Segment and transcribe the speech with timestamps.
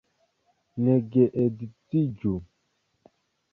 [0.85, 2.35] Ne geedziĝu.